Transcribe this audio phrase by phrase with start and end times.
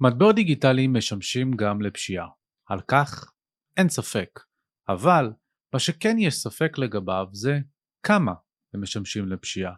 [0.00, 2.26] מטבעות דיגיטליים משמשים גם לפשיעה.
[2.66, 3.32] על כך
[3.76, 4.40] אין ספק.
[4.88, 5.32] אבל
[5.72, 7.58] מה שכן יש ספק לגביו זה
[8.02, 8.32] כמה
[8.74, 9.74] הם משמשים לפשיעה.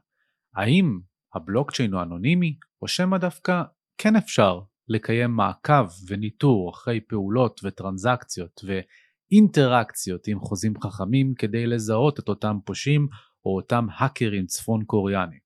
[0.54, 0.98] האם
[1.34, 3.62] הבלוקצ'יין הוא אנונימי, או שמא דווקא
[3.98, 12.28] כן אפשר לקיים מעקב וניטור אחרי פעולות וטרנזקציות ואינטראקציות עם חוזים חכמים כדי לזהות את
[12.28, 13.08] אותם פושעים
[13.44, 15.40] או אותם האקרים צפון קוריאנים.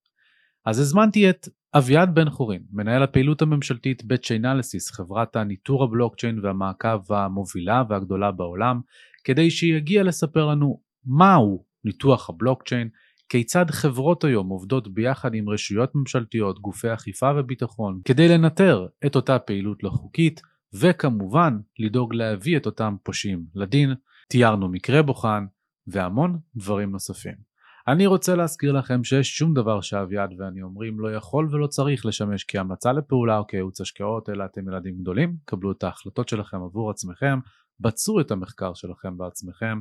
[0.67, 7.83] אז הזמנתי את אביעד בן חורין, מנהל הפעילות הממשלתית בצ'יינליסיס, חברת הניטור הבלוקצ'יין והמעקב המובילה
[7.89, 8.81] והגדולה בעולם,
[9.25, 12.89] כדי שיגיע לספר לנו מהו ניתוח הבלוקצ'יין,
[13.29, 19.39] כיצד חברות היום עובדות ביחד עם רשויות ממשלתיות, גופי אכיפה וביטחון, כדי לנטר את אותה
[19.39, 20.41] פעילות לא חוקית,
[20.75, 23.95] וכמובן לדאוג להביא את אותם פושעים לדין,
[24.29, 25.45] תיארנו מקרה בוחן
[25.87, 27.52] והמון דברים נוספים.
[27.89, 32.45] אני רוצה להזכיר לכם שיש שום דבר שאביעד ואני אומרים לא יכול ולא צריך לשמש
[32.49, 37.39] כהמלצה לפעולה או כייעוץ השקעות, אלא אתם ילדים גדולים, קבלו את ההחלטות שלכם עבור עצמכם,
[37.81, 39.79] בצעו את המחקר שלכם בעצמכם,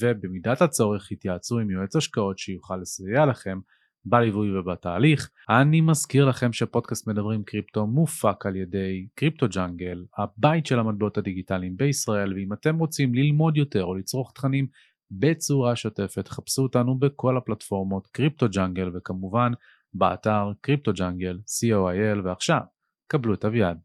[0.00, 3.58] ובמידת הצורך התייעצו עם יועץ השקעות שיוכל לסייע לכם
[4.04, 5.30] בליווי ובתהליך.
[5.50, 11.76] אני מזכיר לכם שפודקאסט מדברים קריפטו מופק על ידי קריפטו ג'אנגל, הבית של המטבעות הדיגיטליים
[11.76, 14.66] בישראל, ואם אתם רוצים ללמוד יותר או לצרוך תכנים
[15.10, 16.28] בצורה שוטפת.
[16.28, 19.52] חפשו אותנו בכל הפלטפורמות קריפטו ג'אנגל וכמובן
[19.94, 22.60] באתר קריפטו ג'אנגל co.il ועכשיו
[23.06, 23.78] קבלו את אביעד.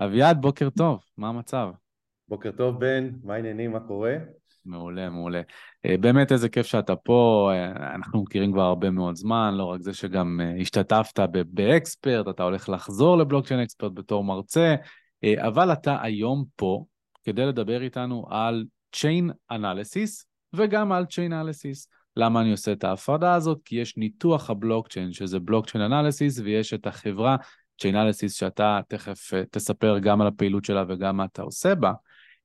[0.00, 1.68] אביעד, בוקר טוב, מה המצב?
[2.28, 4.16] בוקר טוב בן, מה העניינים, מה קורה?
[4.68, 5.42] מעולה, מעולה.
[5.86, 9.80] אה, באמת איזה כיף שאתה פה, אה, אנחנו מכירים כבר הרבה מאוד זמן, לא רק
[9.82, 14.74] זה שגם אה, השתתפת באקספרט, אתה הולך לחזור לבלוקצ'יין אקספרט בתור מרצה,
[15.38, 16.84] אבל אתה היום פה
[17.24, 18.64] כדי לדבר איתנו על
[18.96, 21.98] Chain Analysis וגם על Chain Analysis.
[22.16, 23.58] למה אני עושה את ההפרדה הזאת?
[23.64, 27.36] כי יש ניתוח הבלוקצ'יין, שזה בלוקצ'יין אנליסיס, ויש את החברה
[27.82, 31.92] Chainalysis שאתה תכף תספר גם על הפעילות שלה וגם מה אתה עושה בה.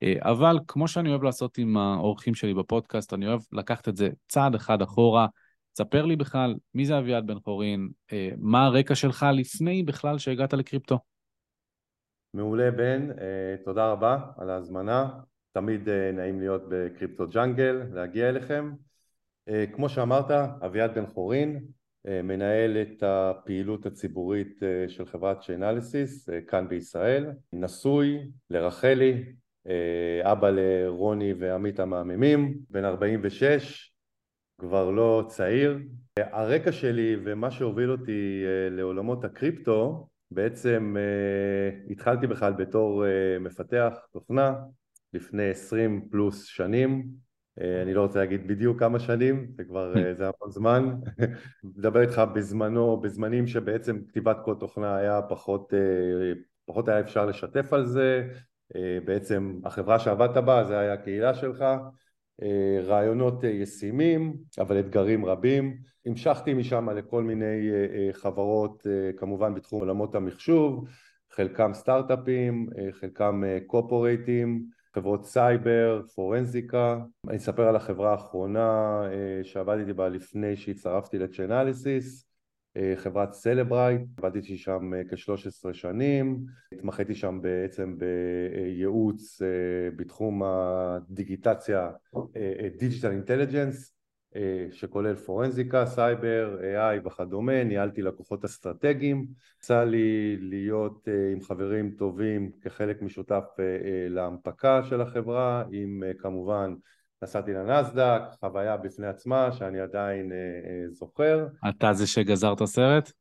[0.03, 4.09] אה, אבל כמו שאני אוהב לעשות עם האורחים שלי בפודקאסט, אני אוהב לקחת את זה
[4.27, 5.27] צעד אחד אחורה.
[5.77, 10.53] ספר לי בכלל, מי זה אביעד בן חורין, אה, מה הרקע שלך לפני בכלל שהגעת
[10.53, 10.99] לקריפטו?
[12.33, 15.09] מעולה בן, אה, תודה רבה על ההזמנה,
[15.51, 18.71] תמיד נעים להיות בקריפטו ג'אנגל, להגיע אליכם.
[19.75, 20.31] כמו שאמרת,
[20.65, 21.65] אביעד בן חורין,
[22.05, 29.23] מנהל את הפעילות הציבורית של חברת שיינליסיס כאן בישראל, נשוי לרחלי,
[30.23, 33.93] אבא לרוני ועמית המהממים, בן 46,
[34.57, 35.79] כבר לא צעיר.
[36.19, 43.03] הרקע שלי ומה שהוביל אותי אה, לעולמות הקריפטו, בעצם אה, התחלתי בכלל בתור
[43.39, 44.55] מפתח תוכנה
[45.13, 47.23] לפני 20 פלוס שנים,
[47.83, 50.95] אני לא רוצה להגיד בדיוק כמה שנים, זה כבר, זה המון זמן,
[51.77, 55.73] מדבר איתך בזמנו, בזמנים שבעצם כתיבת קוד תוכנה היה פחות,
[56.65, 58.37] פחות היה אפשר לשתף על זה, אה,
[59.05, 61.65] בעצם החברה שעבדת בה זה היה הקהילה שלך,
[62.41, 70.15] אה, רעיונות ישימים אבל אתגרים רבים, המשכתי משם לכל מיני אה, חברות כמובן בתחום עולמות
[70.15, 70.87] המחשוב,
[71.31, 79.01] חלקם סטארט-אפים, חלקם קופורייטים, חברות סייבר, פורנזיקה, אני אספר על החברה האחרונה
[79.43, 82.32] שעבדתי בה לפני שהצטרפתי לצ'אנליסיס אה,
[82.95, 89.47] חברת סלברייט, עבדתי שם אה, כ-13 שנים, התמחיתי שם בעצם בייעוץ אה,
[89.95, 91.91] בתחום הדיגיטציה,
[92.79, 93.93] digital intelligence,
[94.71, 99.25] שכולל פורנזיקה, סייבר, AI וכדומה, ניהלתי לקוחות אסטרטגיים,
[99.59, 103.43] יצא לי להיות עם חברים טובים כחלק משותף
[104.09, 106.73] להנפקה של החברה, עם כמובן
[107.23, 111.47] נסעתי לנסדק, חוויה בפני עצמה שאני עדיין אה, אה, זוכר.
[111.69, 113.11] אתה זה שגזר את הסרט?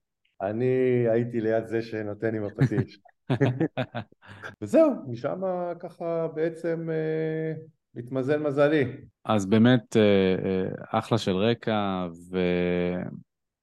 [0.43, 2.99] אני הייתי ליד זה שנותן עם הפטיש.
[4.63, 5.41] וזהו, משם
[5.81, 7.53] ככה בעצם אה,
[7.97, 8.85] התמזל מזלי.
[9.25, 10.03] אז באמת אה,
[10.45, 12.07] אה, אחלה של רקע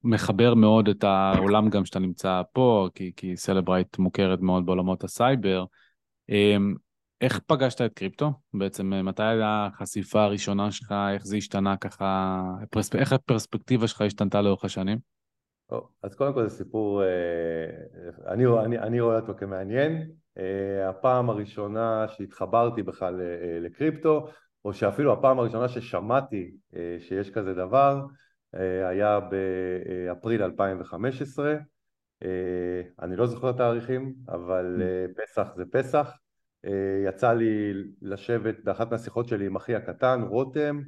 [0.03, 5.65] ומחבר מאוד את העולם גם שאתה נמצא פה, כי, כי סלברייט מוכרת מאוד בעולמות הסייבר.
[7.21, 8.31] איך פגשת את קריפטו?
[8.53, 12.95] בעצם אה, מתי הייתה החשיפה הראשונה שלך, איך זה השתנה ככה, פרספ...
[12.95, 14.97] איך הפרספקטיבה שלך השתנתה לאורך השנים?
[16.03, 17.07] אז קודם כל זה סיפור, אה,
[18.27, 20.11] אני, אני, אני רואה אותו כמעניין.
[20.37, 23.21] אה, הפעם הראשונה שהתחברתי בכלל
[23.61, 24.27] לקריפטו,
[24.65, 26.51] או שאפילו הפעם הראשונה ששמעתי
[26.99, 28.05] שיש כזה דבר,
[28.89, 31.55] היה באפריל 2015.
[33.01, 34.81] אני לא זוכר תאריכים, אבל
[35.17, 36.11] פסח זה פסח.
[37.05, 40.81] יצא לי לשבת באחת מהשיחות שלי עם אחי הקטן, רותם,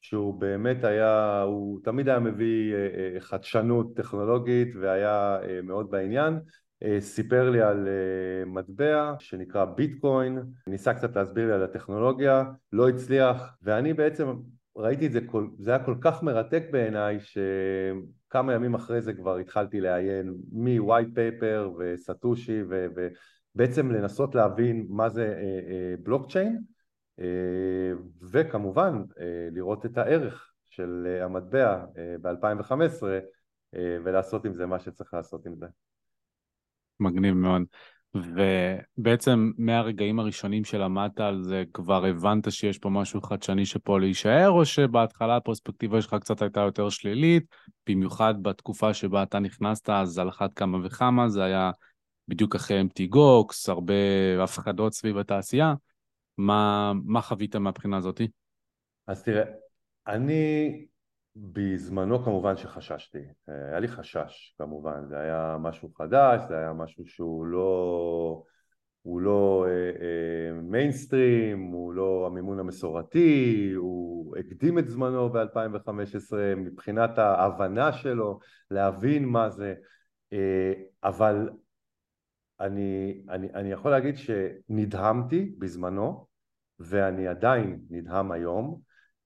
[0.00, 2.74] שהוא באמת היה, הוא תמיד היה מביא
[3.18, 6.38] חדשנות טכנולוגית והיה מאוד בעניין.
[6.98, 7.88] סיפר לי על
[8.46, 14.32] מטבע שנקרא ביטקוין, ניסה קצת להסביר לי על הטכנולוגיה, לא הצליח ואני בעצם
[14.76, 15.20] ראיתי את זה,
[15.58, 21.68] זה היה כל כך מרתק בעיניי שכמה ימים אחרי זה כבר התחלתי לעיין מ-white paper
[21.78, 22.62] וסטושי
[23.54, 25.34] ובעצם לנסות להבין מה זה
[26.02, 26.60] בלוקצ'יין
[28.30, 29.02] וכמובן
[29.52, 31.84] לראות את הערך של המטבע
[32.22, 33.02] ב-2015
[33.76, 35.66] ולעשות עם זה מה שצריך לעשות עם זה.
[37.00, 37.62] מגניב מאוד.
[38.14, 44.64] ובעצם מהרגעים הראשונים שלמדת על זה כבר הבנת שיש פה משהו חדשני שפה להישאר, או
[44.64, 47.44] שבהתחלה הפרספקטיבה שלך קצת הייתה יותר שלילית,
[47.88, 51.70] במיוחד בתקופה שבה אתה נכנסת, אז על אחת כמה וכמה, זה היה
[52.32, 53.94] בדיוק אחרי אמפטי גוקס, הרבה
[54.44, 55.74] הפחדות סביב התעשייה.
[56.38, 58.28] מה, מה חווית מהבחינה הזאתי?
[59.06, 59.44] אז תראה,
[60.06, 60.86] אני
[61.36, 63.18] בזמנו כמובן שחששתי,
[63.48, 68.42] היה לי חשש כמובן, זה היה משהו חדש, זה היה משהו שהוא לא,
[69.02, 69.66] הוא לא
[70.62, 78.38] מיינסטרים, אה, אה, הוא לא המימון המסורתי, הוא הקדים את זמנו ב-2015 מבחינת ההבנה שלו,
[78.70, 79.74] להבין מה זה,
[80.32, 80.72] אה,
[81.04, 81.48] אבל
[82.62, 86.26] אני, אני, אני יכול להגיד שנדהמתי בזמנו
[86.78, 88.80] ואני עדיין נדהם היום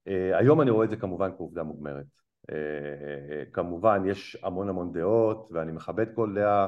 [0.07, 2.05] אה, היום אני רואה את זה כמובן כעובדה מוגמרת.
[2.49, 6.67] אה, אה, כמובן יש המון המון דעות ואני מכבד כל דעה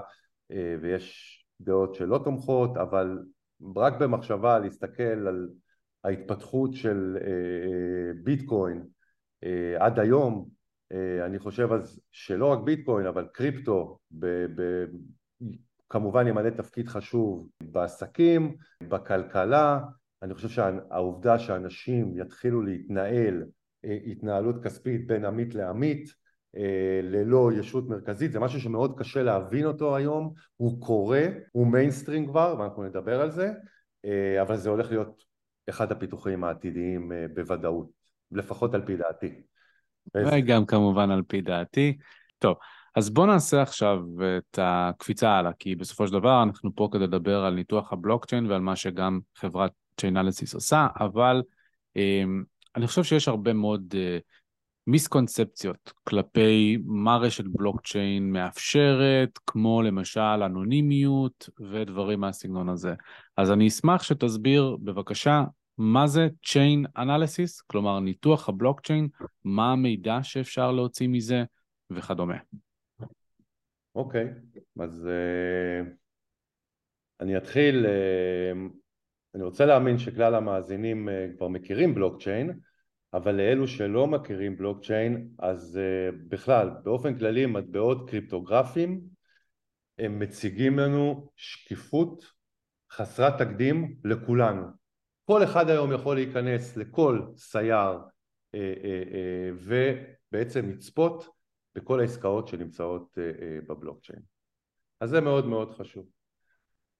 [0.82, 3.20] ויש דעות שלא תומכות אבל
[3.76, 5.50] רק במחשבה להסתכל על
[6.04, 7.18] ההתפתחות של
[8.24, 8.88] ביטקוין
[9.80, 10.50] עד היום
[11.26, 14.86] אני חושב אז שלא רק ביטקוין אבל קריפטו ב- ב-
[15.90, 19.80] כמובן ימלא תפקיד חשוב בעסקים, בכלכלה
[20.22, 23.44] אני חושב שהעובדה שאנשים יתחילו להתנהל
[23.86, 26.14] אה, התנהלות כספית בין עמית לעמית
[26.58, 32.28] אה, ללא ישות מרכזית זה משהו שמאוד קשה להבין אותו היום, הוא קורה, הוא מיינסטרים
[32.28, 33.52] כבר ואנחנו נדבר על זה
[34.06, 35.24] אה, אבל זה הולך להיות
[35.70, 37.90] אחד הפיתוחים העתידיים בוודאות,
[38.32, 39.42] לפחות על פי דעתי.
[40.16, 41.98] וגם כמובן על פי דעתי.
[42.40, 42.58] טוב,
[42.96, 44.00] אז בואו נעשה עכשיו
[44.38, 48.62] את הקפיצה הלאה, כי בסופו של דבר אנחנו פה כדי לדבר על ניתוח הבלוקצ'יין ועל
[48.62, 49.72] מה שגם חברת
[50.02, 51.42] שאנליסיס עושה, אבל
[51.98, 52.02] um,
[52.76, 53.96] אני חושב שיש הרבה מאוד
[54.88, 62.94] מיסקונספציות כלפי מה רשת בלוקצ'יין מאפשרת, כמו למשל אנונימיות ודברים מהסגנון הזה.
[63.38, 65.44] אז אני אשמח שתסביר בבקשה
[65.78, 69.08] מה זה Chain Analysis, כלומר ניתוח הבלוקצ'יין,
[69.44, 71.44] מה המידע שאפשר להוציא מזה
[71.92, 72.36] וכדומה.
[74.00, 74.28] אוקיי,
[74.80, 75.90] אז uh,
[77.20, 78.80] אני אתחיל uh,
[79.36, 82.60] אני רוצה להאמין שכלל המאזינים אה, כבר מכירים בלוקצ'יין,
[83.14, 89.02] אבל לאלו שלא מכירים בלוקצ'יין, אז אה, בכלל, באופן כללי מטבעות קריפטוגרפיים
[90.00, 92.26] הם מציגים לנו שקיפות
[92.92, 94.64] חסרת תקדים לכולנו.
[95.26, 97.98] כל אחד היום יכול להיכנס לכל סייר
[98.56, 101.39] אה, ובעצם לצפות
[101.80, 103.18] בכל העסקאות שנמצאות
[103.68, 104.22] בבלוקצ'יין.
[105.00, 106.06] אז זה מאוד מאוד חשוב.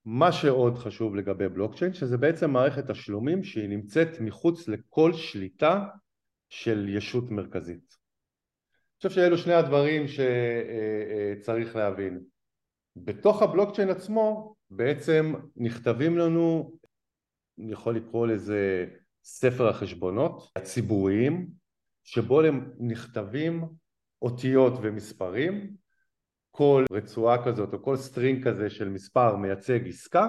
[0.04, 5.86] מה שעוד חשוב לגבי בלוקצ'יין שזה בעצם מערכת תשלומים שהיא נמצאת מחוץ לכל שליטה
[6.48, 7.96] של ישות מרכזית.
[7.98, 12.20] אני חושב שאלו שני הדברים שצריך להבין.
[12.96, 16.72] בתוך הבלוקצ'יין עצמו בעצם נכתבים לנו,
[17.58, 18.86] אני יכול לקרוא לזה
[19.24, 21.48] ספר החשבונות הציבוריים
[22.04, 22.40] שבו
[22.78, 23.64] נכתבים
[24.22, 25.76] אותיות ומספרים
[26.50, 30.28] כל רצועה כזאת או כל string כזה של מספר מייצג עסקה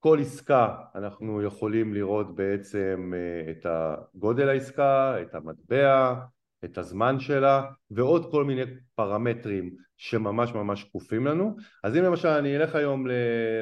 [0.00, 6.14] כל עסקה אנחנו יכולים לראות בעצם אה, את הגודל העסקה, את המטבע,
[6.64, 8.62] את הזמן שלה ועוד כל מיני
[8.94, 11.56] פרמטרים שממש ממש שקופים לנו.
[11.84, 13.12] אז אם למשל אני אלך היום ל...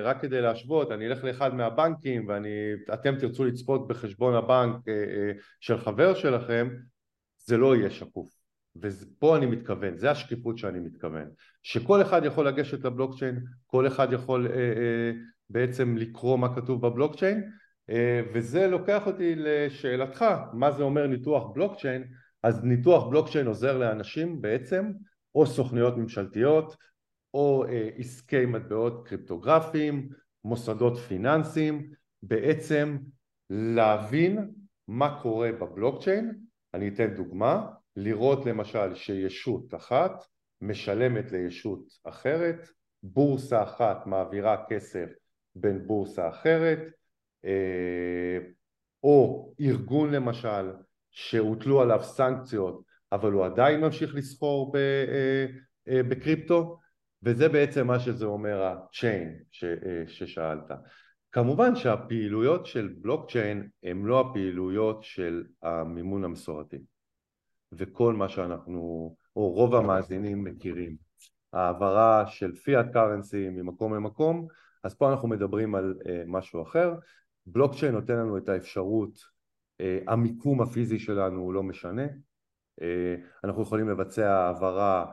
[0.03, 5.79] רק כדי להשוות אני אלך לאחד מהבנקים ואתם תרצו לצפות בחשבון הבנק אה, אה, של
[5.79, 6.69] חבר שלכם
[7.39, 8.38] זה לא יהיה שקוף
[8.77, 11.29] ופה אני מתכוון, זה השקיפות שאני מתכוון,
[11.63, 15.13] שכל אחד יכול לגשת לבלוקצ'יין, כל אחד יכול אה, אה,
[15.51, 17.51] בעצם לקרוא מה כתוב בבלוקצ'יין
[17.91, 22.05] אה, וזה לוקח אותי לשאלתך, מה זה אומר ניתוח בלוקצ'יין,
[22.43, 24.93] אז ניתוח בלוקצ'יין עוזר לאנשים בעצם,
[25.35, 26.77] או סוכניות ממשלתיות,
[27.35, 30.09] או אה, עסקי מטבעות קריפטוגרפיים,
[30.45, 31.91] מוסדות פיננסיים,
[32.23, 32.99] בעצם
[33.51, 34.51] להבין
[34.89, 36.39] מה קורה בבלוקצ'יין,
[36.75, 37.67] אני אתן דוגמה
[38.01, 40.25] לראות למשל שישות אחת
[40.61, 42.69] משלמת לישות אחרת,
[43.03, 45.09] בורסה אחת מעבירה כסף
[45.55, 46.79] בין בורסה אחרת,
[49.03, 50.73] או ארגון למשל
[51.11, 54.73] שהוטלו עליו סנקציות אבל הוא עדיין ממשיך לסחור
[55.87, 56.79] בקריפטו
[57.23, 59.59] וזה בעצם מה שזה אומר ה-chain
[60.07, 60.71] ששאלת.
[61.33, 66.79] כמובן שהפעילויות של בלוקצ'יין הן לא הפעילויות של המימון המסורתי
[67.73, 70.97] וכל מה שאנחנו, או רוב המאזינים מכירים.
[71.53, 74.47] העברה של פיאט קרנסי ממקום למקום
[74.85, 76.95] אז פה אנחנו מדברים על uh, משהו אחר.
[77.47, 82.07] בלוקצ'יין נותן לנו את האפשרות uh, המיקום הפיזי שלנו הוא לא משנה.
[82.81, 82.85] uh,
[83.45, 85.07] אנחנו יכולים לבצע העברה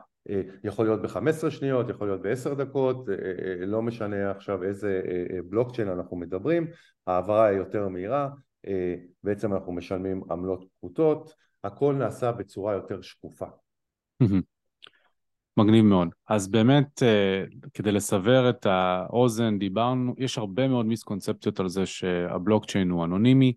[0.64, 3.08] יכול להיות ב-15 שניות, יכול להיות ב-10 דקות,
[3.66, 5.02] לא משנה עכשיו איזה
[5.48, 6.66] בלוקצ'יין אנחנו מדברים,
[7.06, 8.28] העברה היא יותר מהירה,
[9.22, 11.34] בעצם אנחנו משלמים עמלות פחותות,
[11.64, 13.46] הכל נעשה בצורה יותר שקופה.
[15.56, 16.08] מגניב מאוד.
[16.28, 17.02] אז באמת,
[17.74, 23.52] כדי לסבר את האוזן, דיברנו, יש הרבה מאוד מיסקונספציות על זה שהבלוקצ'יין הוא אנונימי,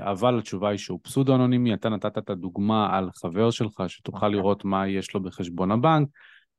[0.00, 4.28] אבל התשובה היא שהוא פסודו אנונימי, אתה נתת את הדוגמה על חבר שלך שתוכל.
[4.28, 6.08] לראות מה יש לו בחשבון הבנק,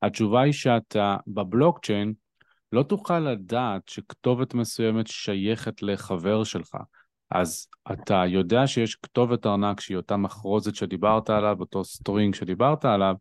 [0.02, 2.12] התשובה היא שאתה בבלוקצ'יין
[2.72, 6.76] לא תוכל לדעת שכתובת מסוימת שייכת לחבר שלך.
[7.30, 13.14] אז אתה יודע שיש כתובת ארנק שהיא אותה מחרוזת שדיברת עליו, אותו string שדיברת עליו,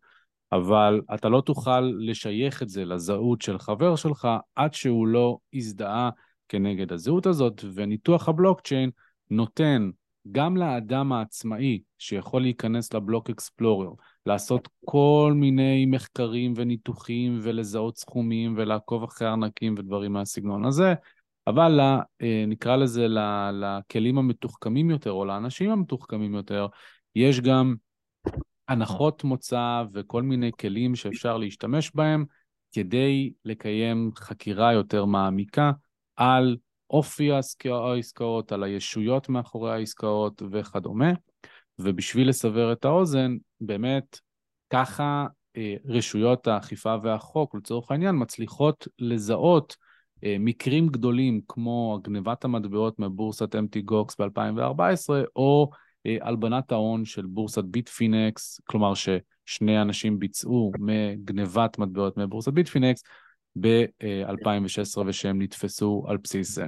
[0.52, 6.10] אבל אתה לא תוכל לשייך את זה לזהות של חבר שלך עד שהוא לא הזדהה
[6.50, 8.90] כנגד הזהות הזאת, וניתוח הבלוקצ'יין
[9.30, 9.90] נותן
[10.32, 13.90] גם לאדם העצמאי שיכול להיכנס ל block explorer,
[14.26, 20.94] לעשות כל מיני מחקרים וניתוחים ולזהות סכומים ולעקוב אחרי ארנקים ודברים מהסגנון הזה,
[21.50, 23.08] אבל אה, נקרא לזה
[23.54, 26.68] לכלים המתוחכמים יותר או לאנשים המתוחכמים יותר,
[27.16, 27.76] יש גם
[28.68, 32.26] הנחות מוצא וכל מיני כלים שאפשר להשתמש בהם
[32.72, 35.72] כדי לקיים חקירה יותר מעמיקה
[36.16, 36.58] על
[36.90, 41.12] אופי העסקאות, על הישויות מאחורי העסקאות וכדומה.
[41.80, 44.20] ובשביל לסבר את האוזן, באמת
[44.70, 45.26] ככה
[45.58, 49.76] אה, רשויות האכיפה והחוק, לצורך העניין, מצליחות לזהות
[50.24, 53.80] מקרים גדולים כמו גנבת המטבעות מבורסת Mt.
[53.86, 55.70] Gox ב-2014, או
[56.06, 63.04] אה, הלבנת ההון של בורסת ביטפינקס, כלומר ששני אנשים ביצעו מגנבת מטבעות מבורסת ביטפינקס
[63.60, 66.66] ב-2016 ושהם נתפסו על בסיס זה.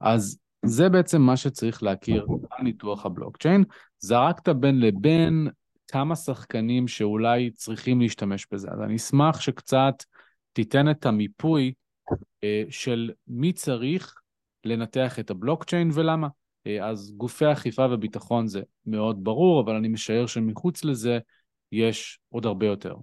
[0.00, 3.64] אז זה בעצם מה שצריך להכיר על ניתוח הבלוקצ'יין.
[3.98, 5.48] זרקת בין לבין
[5.88, 8.68] כמה שחקנים שאולי צריכים להשתמש בזה.
[8.70, 9.94] אז אני אשמח שקצת
[10.52, 11.72] תיתן את המיפוי אה,
[12.70, 14.20] של מי צריך
[14.64, 16.28] לנתח את הבלוקצ'יין ולמה.
[16.66, 21.18] אה, אז גופי אכיפה וביטחון זה מאוד ברור, אבל אני משער שמחוץ לזה
[21.72, 22.96] יש עוד הרבה יותר.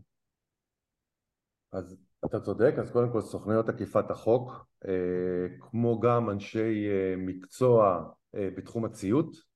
[1.71, 8.03] אז אתה צודק, אז קודם כל סוכנויות אכיפת החוק, אה, כמו גם אנשי אה, מקצוע
[8.35, 9.53] אה, בתחום הציות,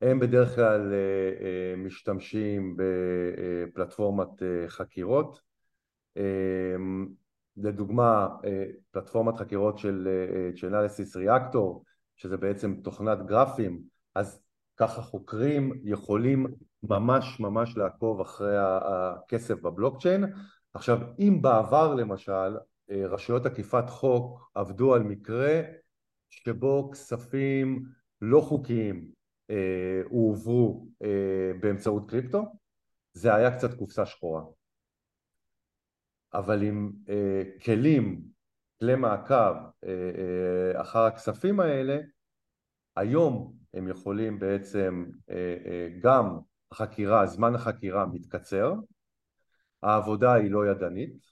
[0.00, 0.92] הם בדרך כלל
[1.76, 5.40] משתמשים בפלטפורמת חקירות,
[7.56, 8.28] לדוגמה
[8.90, 10.08] פלטפורמת חקירות של
[10.56, 11.80] Chainalysis Reactor,
[12.16, 13.82] שזה בעצם תוכנת גרפים,
[14.14, 14.42] אז
[14.76, 16.46] ככה חוקרים יכולים
[16.82, 20.24] ממש ממש לעקוב אחרי הכסף בבלוקצ'יין.
[20.74, 22.56] עכשיו אם בעבר למשל
[22.90, 25.62] אה, רשויות אכיפת חוק עבדו על מקרה
[26.30, 27.84] שבו כספים
[28.20, 29.08] לא חוקיים
[29.50, 32.42] אה, הועברו אה, באמצעות קריפטו
[33.12, 34.42] זה היה קצת קופסה שחורה
[36.36, 38.22] אבל עם אה, כלים,
[38.80, 41.98] כלי מעקב אה, אה, אחר הכספים האלה
[42.96, 46.38] היום הם יכולים בעצם אה, אה, גם
[46.72, 48.74] החקירה, זמן החקירה מתקצר
[49.82, 51.26] העבודה היא לא ידנית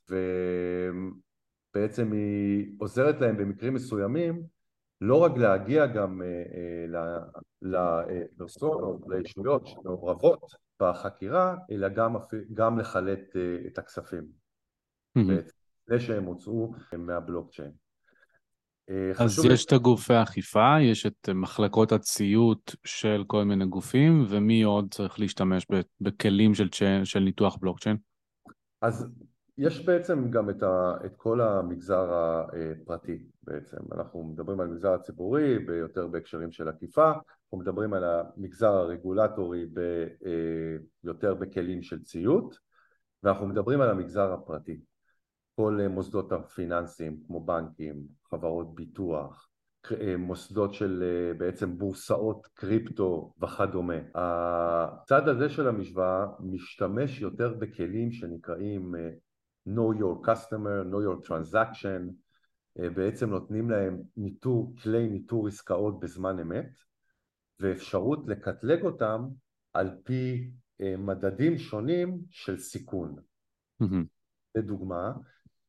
[1.74, 4.42] ובעצם היא עוזרת להם במקרים מסוימים
[5.00, 7.18] לא רק להגיע גם אה, אה,
[7.62, 10.40] לפרסונות, לישויות שמעורבות
[10.82, 12.16] בחקירה, אלא גם,
[12.54, 14.43] גם לחלט אה, את הכספים,
[15.16, 17.70] לפני שהם הוצאו מהבלוקצ'יין.
[19.18, 24.94] אז יש את הגופי האכיפה, יש את מחלקות הציות של כל מיני גופים, ומי עוד
[24.94, 25.66] צריך להשתמש
[26.00, 26.68] בכלים של,
[27.04, 27.96] של ניתוח בלוקצ'יין?
[28.82, 29.06] אז
[29.58, 35.58] יש בעצם גם את, ה, את כל המגזר הפרטי בעצם, אנחנו מדברים על המגזר הציבורי
[35.58, 39.66] ביותר בהקשרים של עקיפה, אנחנו מדברים על המגזר הרגולטורי
[41.02, 42.58] ביותר בכלים של ציות.
[43.22, 44.80] ואנחנו מדברים על המגזר הפרטי,
[45.56, 49.48] כל מוסדות הפיננסיים כמו בנקים, חברות ביטוח,
[49.92, 53.94] אה, מוסדות של אה, בעצם בורסאות קריפטו וכדומה.
[54.14, 59.10] הצד הזה של המשוואה משתמש יותר בכלים שנקראים אה,
[59.68, 62.12] know your customer, know your transaction,
[62.94, 66.70] בעצם נותנים להם ניטור, כלי ניטור עסקאות בזמן אמת
[67.60, 69.28] ואפשרות לקטלג אותם
[69.72, 70.50] על פי
[70.98, 73.16] מדדים שונים של סיכון.
[73.82, 74.04] Mm-hmm.
[74.54, 75.12] לדוגמה,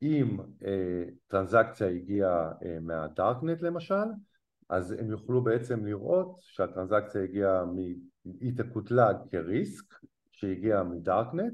[0.02, 4.06] אם אה, טרנזקציה הגיעה אה, מהדארקנט למשל,
[4.70, 7.78] אז הם יוכלו בעצם לראות שהטרנזקציה הגיעה, מ...
[8.42, 9.94] היא תקוטלג כריסק
[10.32, 11.54] שהגיעה מדארקנט,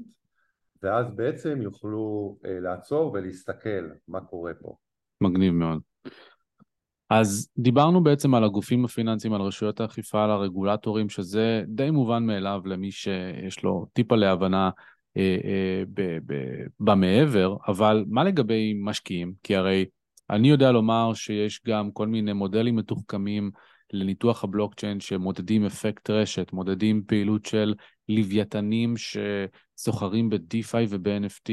[0.82, 4.76] ואז בעצם יוכלו אה, לעצור ולהסתכל מה קורה פה.
[5.20, 5.80] מגניב מאוד.
[7.10, 12.60] אז דיברנו בעצם על הגופים הפיננסיים, על רשויות האכיפה, על הרגולטורים, שזה די מובן מאליו
[12.64, 14.70] למי שיש לו טיפה להבנה
[16.80, 19.32] במעבר, אבל מה לגבי משקיעים?
[19.42, 19.84] כי הרי
[20.30, 23.50] אני יודע לומר שיש גם כל מיני מודלים מתוחכמים
[23.92, 27.74] לניתוח הבלוקצ'יין שמודדים אפקט רשת, מודדים פעילות של
[28.08, 31.50] לוויתנים שסוחרים ב-DeFi וב-NFT.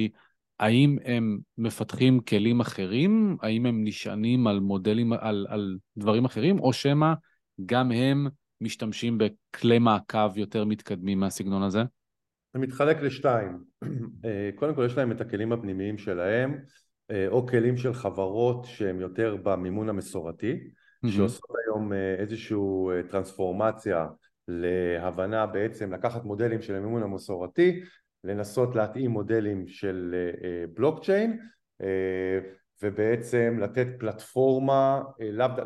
[0.60, 3.38] האם הם מפתחים כלים אחרים?
[3.42, 6.60] האם הם נשענים על מודלים, על, על דברים אחרים?
[6.60, 7.14] או שמא
[7.66, 8.28] גם הם
[8.62, 11.84] משתמשים בכלי מעקב יותר מתקדמים מהסגנון הזה?
[12.54, 13.64] זה מתחלק לשתיים,
[14.26, 16.60] אה, קודם כל יש להם את הכלים הפנימיים שלהם
[17.12, 21.10] אה, או כלים של חברות שהם יותר במימון המסורתי mm-hmm.
[21.10, 22.58] שעושות היום אה, איזושהי
[23.10, 24.08] טרנספורמציה
[24.48, 27.82] להבנה בעצם לקחת מודלים של המימון המסורתי
[28.24, 30.16] לנסות להתאים מודלים של
[30.74, 31.40] בלוקצ'יין
[32.84, 35.02] ובעצם לתת פלטפורמה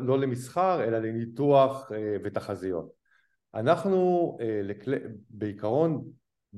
[0.00, 1.90] לא למסחר אלא לניתוח
[2.24, 2.92] ותחזיות.
[3.54, 4.36] אנחנו
[5.30, 6.04] בעיקרון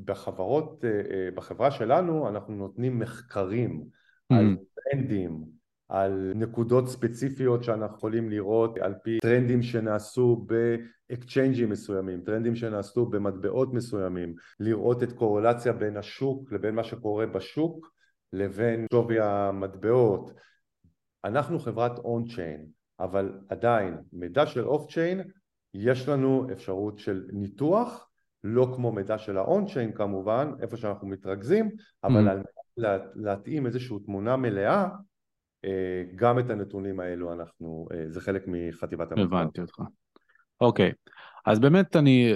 [0.04, 4.36] בחברות, אה, אה, בחברה שלנו אנחנו נותנים מחקרים mm-hmm.
[4.36, 5.44] על טרנדים,
[5.88, 12.56] על נקודות ספציפיות שאנחנו יכולים לראות על פי טרנדים שנעשו ב exchange ים מסוימים, טרנדים
[12.56, 17.90] שנעשו במטבעות מסוימים, לראות את קורלציה בין השוק לבין מה שקורה בשוק
[18.32, 20.30] לבין שווי המטבעות.
[21.24, 22.66] אנחנו חברת on-chain,
[23.00, 25.20] אבל עדיין מידע של off-chain
[25.74, 28.05] יש לנו אפשרות של ניתוח
[28.46, 31.70] לא כמו מידע של ה on-chain כמובן, איפה שאנחנו מתרכזים,
[32.04, 32.30] אבל mm.
[32.30, 32.42] על
[32.78, 34.88] מנת להתאים איזושהי תמונה מלאה,
[35.64, 39.36] אה, גם את הנתונים האלו אנחנו, אה, זה חלק מחטיבת המחקר.
[39.36, 39.80] הבנתי אותך.
[40.60, 40.92] אוקיי,
[41.46, 42.34] אז באמת אני,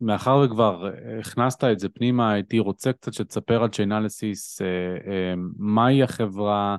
[0.00, 0.90] מאחר וכבר
[1.20, 6.76] הכנסת את זה פנימה, הייתי רוצה קצת שתספר על צ'יינליסיס, אה, מהי החברה,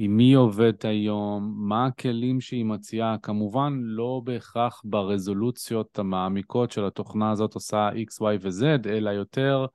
[0.00, 7.30] עם מי עובדת היום, מה הכלים שהיא מציעה, כמובן לא בהכרח ברזולוציות המעמיקות של התוכנה
[7.30, 9.66] הזאת עושה X, Y ו-Z, אלא יותר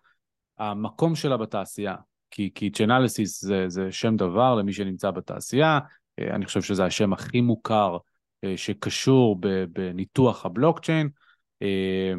[0.58, 1.96] המקום שלה בתעשייה.
[2.32, 5.80] כי, כי צ'נליסיס זה, זה שם דבר למי שנמצא בתעשייה,
[6.20, 7.98] אה, אני חושב שזה השם הכי מוכר
[8.44, 11.10] אה, שקשור בניתוח הבלוקצ'יין,
[11.62, 12.14] אה,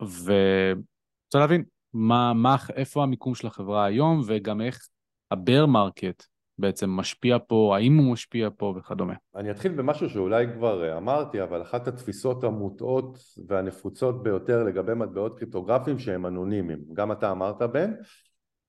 [0.00, 4.88] ורוצה להבין מה, מה, איפה המיקום של החברה היום וגם איך
[5.30, 6.24] ה bear market
[6.58, 9.14] בעצם משפיע פה, האם הוא משפיע פה וכדומה.
[9.36, 15.38] אני אתחיל במשהו שאולי כבר אה, אמרתי, אבל אחת התפיסות המוטעות והנפוצות ביותר לגבי מטבעות
[15.38, 17.92] קריפטוגרפיים שהם אנונימיים, גם אתה אמרת בן,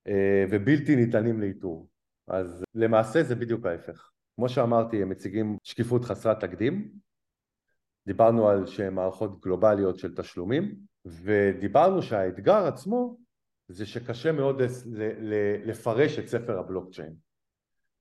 [0.07, 1.89] אה, ובלתי ניתנים לאיתור.
[2.27, 4.09] אז למעשה זה בדיוק ההפך.
[4.35, 6.89] כמו שאמרתי, הם מציגים שקיפות חסרת תקדים,
[8.07, 10.75] דיברנו על שהם מערכות גלובליות של תשלומים,
[11.05, 13.17] ודיברנו שהאתגר עצמו
[13.67, 14.61] זה שקשה מאוד
[15.65, 17.28] לפרש את ספר הבלוקצ'יין.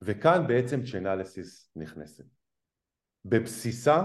[0.03, 2.25] וכאן בעצם צ'יינליסיס נכנסת.
[3.25, 4.03] בבסיסה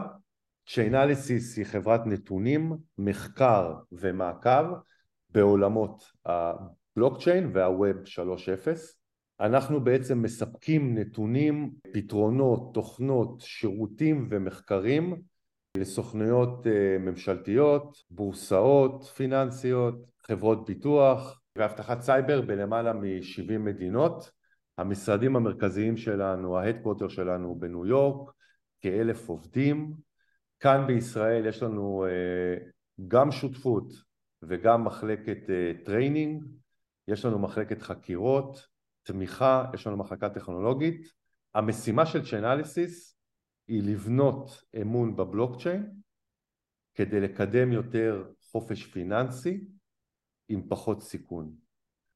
[0.68, 4.66] צ'יינליסיס היא חברת נתונים, מחקר ומעקב
[5.30, 8.70] בעולמות הבלוקצ'יין וה web 3.0
[9.40, 15.22] אנחנו בעצם מספקים נתונים, פתרונות, תוכנות, שירותים ומחקרים
[15.78, 19.96] לסוכנויות אה, ממשלתיות, בורסאות פיננסיות,
[20.28, 24.32] חברות ביטוח ואבטחת סייבר בלמעלה מ-70 מדינות
[24.78, 28.34] המשרדים המרכזיים שלנו, ה headquarter שלנו בניו יורק,
[28.82, 29.94] כאלף עובדים.
[30.60, 32.58] כאן בישראל יש לנו אה,
[33.08, 33.94] גם שותפות
[34.42, 35.38] וגם מחלקת
[35.86, 36.48] training, אה,
[37.08, 38.68] יש לנו מחלקת חקירות,
[39.04, 41.08] תמיכה, יש לנו מחלקה טכנולוגית.
[41.54, 43.18] המשימה של Chainalysis
[43.68, 45.92] היא לבנות אמון בבלוקצ'יין
[46.96, 49.66] כדי לקדם יותר חופש פיננסי
[50.50, 51.63] עם פחות סיכון.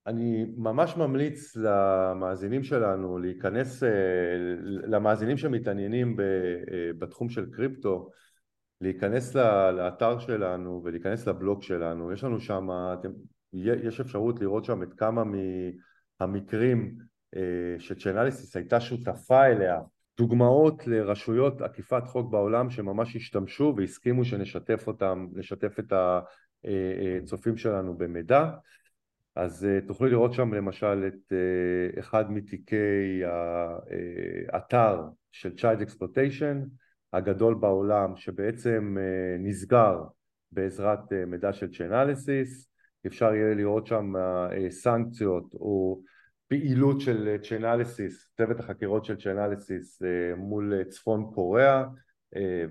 [0.07, 3.89] אני ממש ממליץ למאזינים שלנו להיכנס, אה,
[4.63, 6.25] למאזינים שמתעניינים אה,
[6.99, 8.09] בתחום של קריפטו,
[8.81, 9.35] להיכנס
[9.73, 12.67] לאתר שלנו ולהיכנס לבלוג שלנו, יש לנו שם,
[13.53, 15.23] יש אפשרות לראות שם את כמה
[16.19, 16.97] מהמקרים
[17.35, 19.79] אה, שצ'נליסיס הייתה שותפה אליה,
[20.17, 25.93] דוגמאות לרשויות אכיפת חוק בעולם שממש השתמשו והסכימו שנשתף אותם, לשתף את
[27.23, 28.49] הצופים שלנו במידע
[29.37, 31.33] אז תוכלו לראות שם למשל את
[31.99, 33.21] אחד מתיקי
[34.51, 36.67] האתר של Child Exploitation
[37.13, 38.97] הגדול בעולם שבעצם
[39.39, 40.03] נסגר
[40.51, 42.67] בעזרת מידע של Chainalysis
[43.07, 44.13] אפשר יהיה לראות שם
[44.69, 46.01] סנקציות או
[46.47, 50.05] פעילות של Chainalysis, צוות החקירות של Chainalysis
[50.37, 51.83] מול צפון קוריאה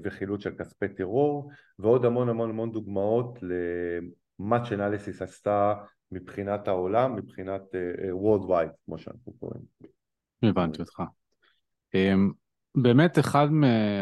[0.03, 5.75] וחילוט של כספי טרור ועוד המון המון המון דוגמאות למה Chainalysis עשתה
[6.13, 7.63] מבחינת העולם, מבחינת
[8.23, 9.63] Worldwide כמו שאנחנו קוראים.
[10.43, 11.03] הבנתי אותך.
[12.75, 13.49] באמת אחד,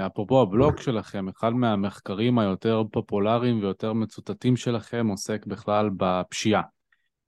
[0.06, 6.62] אפרופו הבלוג שלכם, אחד מהמחקרים היותר פופולריים ויותר מצוטטים שלכם עוסק בכלל בפשיעה.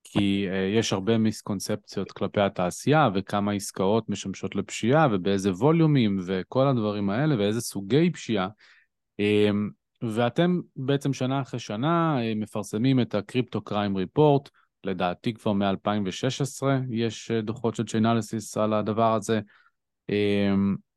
[0.04, 7.38] כי יש הרבה מיסקונספציות כלפי התעשייה וכמה עסקאות משמשות לפשיעה ובאיזה ווליומים וכל הדברים האלה
[7.38, 8.48] ואיזה סוגי פשיעה.
[10.02, 14.50] ואתם בעצם שנה אחרי שנה מפרסמים את הקריפטו קריים ריפורט,
[14.84, 19.40] לדעתי כבר מ-2016 יש דוחות של צ'יינליסיס על הדבר הזה.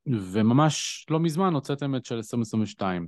[0.08, 3.08] וממש לא מזמן הוצאתם את של 2022.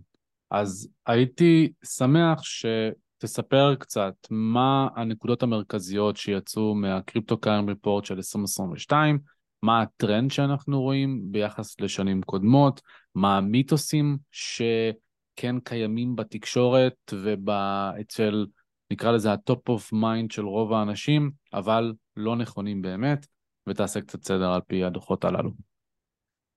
[0.51, 9.19] אז הייתי שמח שתספר קצת מה הנקודות המרכזיות שיצאו מהקריפטו קיים ריפורט של 2022,
[9.63, 12.81] מה הטרנד שאנחנו רואים ביחס לשנים קודמות,
[13.15, 18.45] מה המיתוסים שכן קיימים בתקשורת ואצל,
[18.91, 23.27] נקרא לזה ה-top of mind של רוב האנשים, אבל לא נכונים באמת,
[23.67, 25.51] ותעשה קצת סדר על פי הדוחות הללו.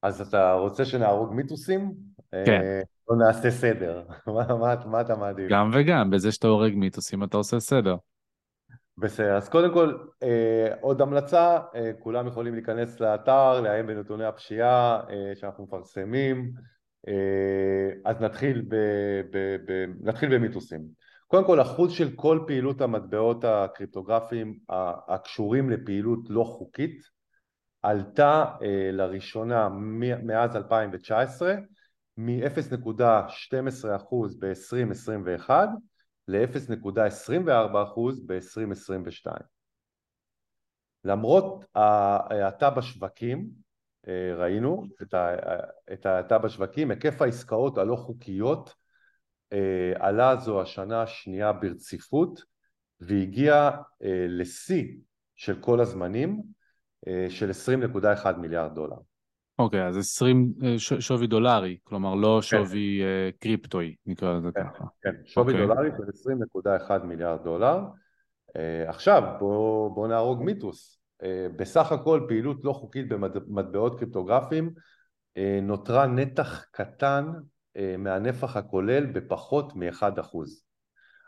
[0.02, 1.92] אז אתה רוצה שנהרוג מיתוסים?
[2.30, 2.60] כן.
[3.08, 4.04] או נעשה סדר?
[4.26, 5.50] מה, מה, מה אתה מעדיף?
[5.50, 7.96] גם וגם, בזה שאתה הורג מיתוסים אתה עושה סדר.
[8.98, 15.00] בסדר, אז קודם כל אה, עוד המלצה, אה, כולם יכולים להיכנס לאתר, לעיין בנתוני הפשיעה
[15.10, 16.52] אה, שאנחנו מפרסמים,
[17.08, 18.74] אה, אז נתחיל, ב,
[19.30, 21.03] ב, ב, נתחיל במיתוסים.
[21.34, 24.58] קודם כל אחוז של כל פעילות המטבעות הקריפטוגרפיים
[25.08, 27.02] הקשורים לפעילות לא חוקית
[27.82, 29.68] עלתה אה, לראשונה
[30.22, 31.54] מאז 2019
[32.16, 35.50] מ-0.12% ב-2021
[36.28, 39.32] ל-0.24% ב-2022.
[41.04, 43.48] למרות ההאטה בשווקים,
[44.08, 44.84] אה, ראינו
[45.92, 48.83] את ההאטה בשווקים, היקף העסקאות הלא חוקיות
[49.94, 52.42] עלה זו השנה השנייה ברציפות
[53.00, 53.70] והגיע
[54.28, 54.84] לשיא
[55.36, 56.42] של כל הזמנים
[57.28, 57.50] של
[58.24, 58.96] 20.1 מיליארד דולר.
[59.58, 62.46] אוקיי, okay, אז 20 אה, שווי דולרי, כלומר לא כן.
[62.46, 63.36] שווי כן.
[63.38, 64.84] קריפטואי, נקרא לזה כן, ככה.
[65.02, 65.56] כן, שווי okay.
[65.56, 65.66] אוקיי.
[65.66, 66.30] דולרי של
[67.00, 67.80] 20.1 מיליארד דולר.
[68.86, 71.00] עכשיו בואו בוא נהרוג מיתוס.
[71.56, 74.70] בסך הכל פעילות לא חוקית במטבעות קריפטוגרפיים
[75.62, 77.26] נותרה נתח קטן
[77.98, 80.38] מהנפח הכולל בפחות מ-1%.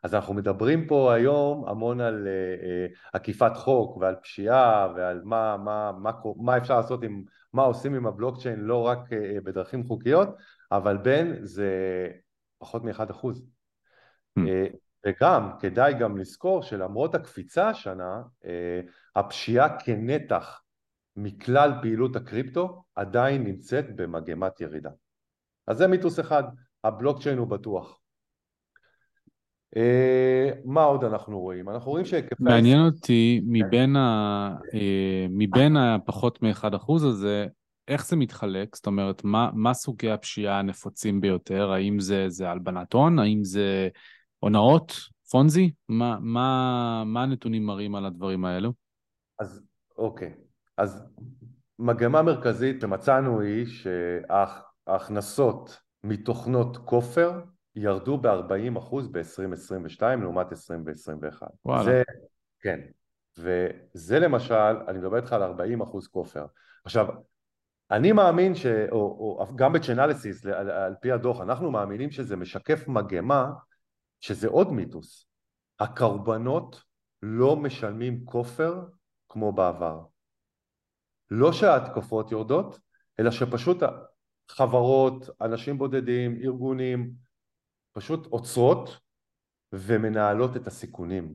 [0.02, 5.92] אז אנחנו מדברים פה היום המון על uh, עקיפת חוק ועל פשיעה ועל מה, מה,
[5.92, 8.98] מה, מה אפשר לעשות עם, מה עושים עם הבלוקצ'יין לא רק
[9.44, 10.28] בדרכים חוקיות,
[10.72, 11.70] אבל בין זה
[12.58, 13.24] פחות מ-1%.
[14.38, 14.42] Mm.
[14.42, 18.22] Uh, וגם, כדאי גם לזכור שלמרות הקפיצה השנה,
[19.16, 20.62] הפשיעה כנתח
[21.16, 24.90] מכלל פעילות הקריפטו עדיין נמצאת במגמת ירידה.
[25.66, 26.42] אז זה מיתוס אחד,
[26.84, 28.00] הבלוקצ'יין הוא בטוח.
[29.76, 31.68] אה, מה עוד אנחנו רואים?
[31.68, 32.44] אנחנו רואים שהיקפי...
[32.44, 34.54] מעניין אותי, מבין, ה...
[34.74, 37.46] אה, מבין הפחות מ-1% הזה,
[37.88, 38.76] איך זה מתחלק?
[38.76, 41.72] זאת אומרת, מה, מה סוגי הפשיעה הנפוצים ביותר?
[41.72, 43.18] האם זה, זה הלבנת הון?
[43.18, 43.88] האם זה
[44.38, 44.92] הונאות?
[45.30, 45.70] פונזי?
[45.88, 48.72] מה, מה, מה הנתונים מראים על הדברים האלו?
[49.38, 49.62] אז
[49.98, 50.34] אוקיי,
[50.78, 51.06] אז
[51.78, 53.66] מגמה מרכזית שמצאנו היא
[54.86, 57.40] שההכנסות מתוכנות כופר
[57.74, 61.46] ירדו ב-40% ב-2022 לעומת 2021.
[61.64, 61.84] וואלה.
[61.84, 62.02] זה,
[62.60, 62.80] כן.
[63.38, 66.46] וזה למשל, אני מדבר איתך על 40% כופר.
[66.84, 67.06] עכשיו,
[67.90, 68.66] אני מאמין ש...
[68.66, 68.98] או,
[69.40, 73.52] או גם בצ'נליסיס, על, על פי הדוח, אנחנו מאמינים שזה משקף מגמה
[74.20, 75.26] שזה עוד מיתוס.
[75.80, 76.82] הקרבנות
[77.22, 78.84] לא משלמים כופר
[79.28, 80.00] כמו בעבר.
[81.30, 82.78] לא שההתקפות יורדות,
[83.20, 83.82] אלא שפשוט
[84.50, 87.10] חברות, אנשים בודדים, ארגונים,
[87.92, 88.98] פשוט עוצרות
[89.72, 91.34] ומנהלות את הסיכונים,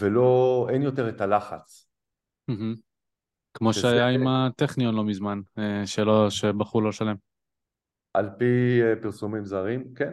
[0.00, 1.90] ולא, אין יותר את הלחץ.
[3.54, 7.16] כמו שהיה עם הטכניון לא מזמן, אה, שלא, שבחרו לא לשלם.
[8.14, 10.12] על פי אה, פרסומים זרים, כן.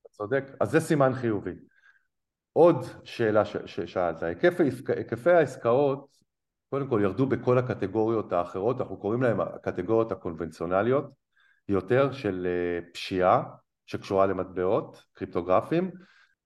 [0.00, 0.44] אתה צודק.
[0.60, 1.54] אז זה סימן חיובי.
[2.52, 6.21] עוד שאלה ששאלת, היקפי העסקאות
[6.72, 11.04] קודם כל ירדו בכל הקטגוריות האחרות, אנחנו קוראים להן הקטגוריות הקונבנציונליות
[11.68, 13.42] יותר של אה, פשיעה,
[13.86, 15.90] שקשורה למטבעות קריפטוגרפיים,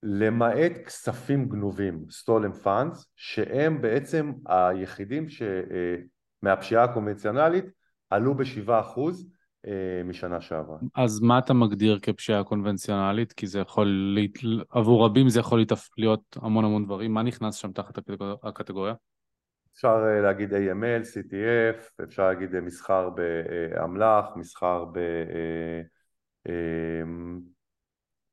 [0.03, 7.65] למעט כספים גנובים, stolen funds, שהם בעצם היחידים שמהפשיעה הקונבנציונלית
[8.11, 9.31] עלו בשבעה אחוז
[9.67, 10.79] אה, משנה שעברה.
[10.95, 13.33] אז מה אתה מגדיר כפשיעה קונבנציונלית?
[13.33, 14.19] כי זה יכול,
[14.71, 15.65] עבור רבים זה יכול
[15.99, 17.15] להיות המון המון דברים.
[17.15, 17.99] מה נכנס שם תחת
[18.43, 18.95] הקטגוריה?
[19.77, 24.99] אפשר אה, להגיד AML, CTF, אפשר להגיד אה, מסחר באמל"ח, מסחר ב...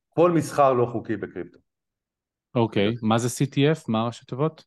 [0.10, 1.60] כל מסחר לא חוקי בקריפטו.
[2.56, 3.00] אוקיי, okay.
[3.02, 3.86] מה זה CTF?
[3.88, 4.64] מה ראשי תיבות?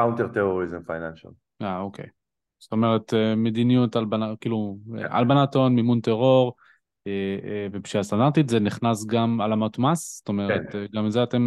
[0.00, 1.30] Counter Terrorism Financial.
[1.62, 2.06] אה, אוקיי.
[2.58, 4.78] זאת אומרת, אה, מדיניות הלבנה, כאילו,
[5.10, 6.54] הלבנת הון, מימון טרור
[7.06, 7.12] אה,
[7.44, 10.18] אה, ופשיעה סטנדרטית, זה נכנס גם העלמות מס?
[10.18, 10.86] זאת אומרת, כן.
[10.94, 11.46] גם את זה אתם...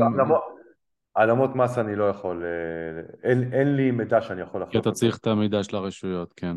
[1.16, 2.44] העלמות מס אני לא יכול,
[3.24, 4.72] אין, אין לי מידע שאני יכול לחלוק.
[4.72, 6.56] כי אתה צריך את המידע של הרשויות, כן.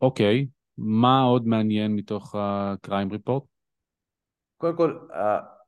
[0.00, 0.46] אוקיי,
[0.78, 3.44] מה עוד מעניין מתוך ה-crime report?
[4.56, 4.98] קודם כל,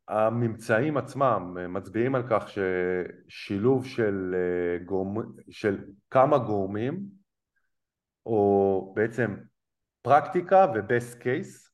[0.08, 4.34] הממצאים עצמם מצביעים על כך ששילוב של,
[4.84, 5.16] גורמ,
[5.50, 7.02] של כמה גורמים
[8.26, 9.36] או בעצם
[10.02, 11.66] פרקטיקה ו-best case.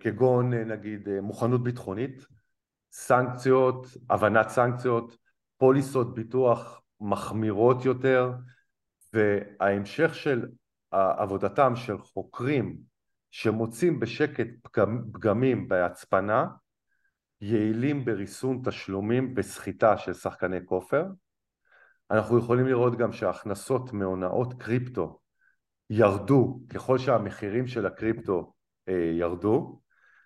[0.00, 2.26] כגון נגיד מוכנות ביטחונית,
[2.92, 5.16] סנקציות, הבנת סנקציות,
[5.56, 8.32] פוליסות ביטוח מחמירות יותר,
[9.12, 10.46] וההמשך של
[10.90, 12.76] עבודתם של חוקרים
[13.30, 14.46] שמוצאים בשקט
[15.12, 16.46] פגמים בהצפנה,
[17.40, 21.04] יעילים בריסון תשלומים וסחיטה של שחקני כופר,
[22.10, 25.20] אנחנו יכולים לראות גם שההכנסות מהונאות קריפטו
[25.90, 28.52] ירדו ככל שהמחירים של הקריפטו
[28.88, 29.80] אה, ירדו.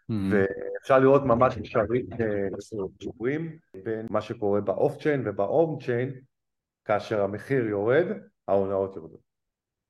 [0.08, 2.06] ואפשר לראות ממש קשרים
[3.02, 6.10] שוברים אה, בין מה שקורה באוף צ'יין ובאום צ'יין
[6.84, 8.06] כאשר המחיר יורד
[8.48, 9.20] ההונאות יורדות.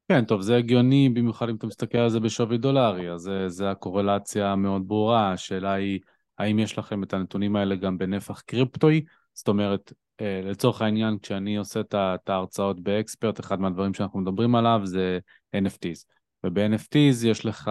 [0.09, 3.70] כן, טוב, זה הגיוני במיוחד אם אתה מסתכל על זה בשווי דולרי, אז זה, זה
[3.70, 6.01] הקורלציה המאוד ברורה, השאלה היא
[6.38, 11.57] האם יש לכם את הנתונים האלה גם בנפח קריפטואי, זאת אומרת, אה, לצורך העניין, כשאני
[11.57, 15.18] עושה את ההרצאות באקספרט, אחד מהדברים שאנחנו מדברים עליו זה
[15.57, 16.05] NFTs.
[16.45, 17.71] וב-NFTs יש לך,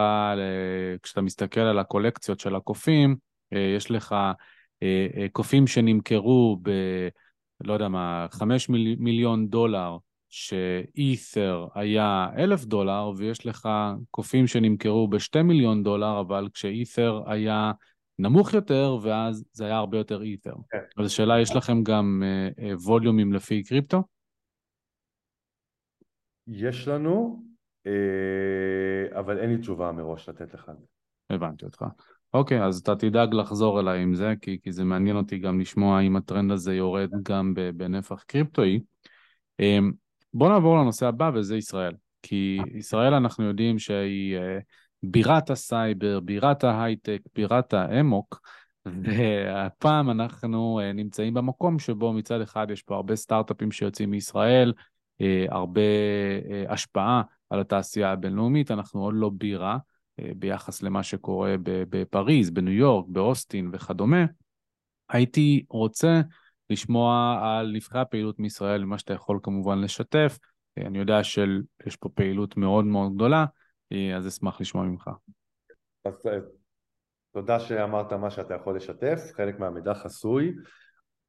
[1.04, 3.16] כשאתה מסתכל על הקולקציות של הקופים,
[3.54, 4.16] אה, יש לך
[4.84, 6.70] אה, קופים שנמכרו ב...
[7.64, 9.98] לא יודע מה, 5 מיליון דולר,
[10.30, 13.70] שאית'ר היה אלף דולר, ויש לך
[14.12, 17.72] קופים שנמכרו ב-2 מיליון דולר, אבל כשאית'ר היה
[18.20, 20.54] נמוך יותר, ואז זה היה הרבה יותר אית'ר.
[20.70, 20.78] כן.
[20.98, 22.24] אז השאלה, יש לכם גם
[22.86, 24.04] ווליומים לפי קריפטו?
[26.48, 27.44] יש לנו,
[29.12, 30.72] אבל אין לי תשובה מראש לתת לך.
[31.30, 31.86] הבנתי אותך.
[32.34, 36.02] אוקיי, אז אתה תדאג לחזור אליי עם זה, כי, כי זה מעניין אותי גם לשמוע
[36.02, 38.80] אם הטרנד הזה יורד גם בנפח קריפטואי.
[39.62, 39.94] Um,
[40.34, 41.94] בואו נעבור לנושא הבא, וזה ישראל.
[42.22, 44.38] כי ישראל אנחנו יודעים שהיא...
[44.38, 44.62] Uh,
[45.04, 48.42] בירת הסייבר, בירת ההייטק, בירת האמוק,
[48.86, 54.84] והפעם אנחנו אה, נמצאים במקום שבו מצד אחד יש פה הרבה סטארט-אפים שיוצאים מישראל, אה,
[55.50, 55.82] הרבה
[56.52, 59.78] אה, השפעה על התעשייה הבינלאומית, אנחנו עוד לא בירה
[60.36, 64.26] ביחס למה שקורה בפריז, בניו יורק, באוסטין וכדומה.
[65.10, 66.22] הייתי רוצה
[66.70, 70.38] לשמוע על נבחרי הפעילות מישראל, מה שאתה יכול כמובן לשתף.
[70.78, 73.46] אני יודע שיש פה פעילות מאוד מאוד גדולה,
[74.18, 75.10] אז אשמח לשמוע ממך.
[76.06, 76.38] אז אה,
[77.34, 80.54] תודה שאמרת מה שאתה יכול לשתף, חלק מהמידע חסוי,